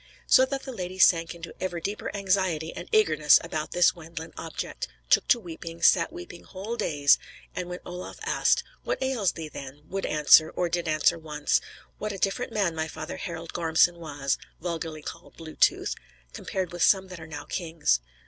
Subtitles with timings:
[0.25, 4.87] So that the lady sank into ever deeper anxiety and eagerness about this Wendland object;
[5.11, 7.19] took to weeping; sat weeping whole days;
[7.55, 11.61] and when Olaf asked, "What ails thee, then?" would answer, or did answer once,
[11.99, 15.93] "What a different man my father Harald Gormson was" (vulgarly called Blue tooth),
[16.33, 17.99] "compared with some that are now kings!